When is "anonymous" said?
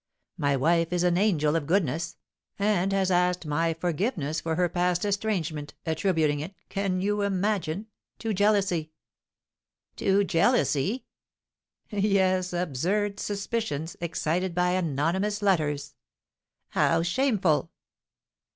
14.71-15.43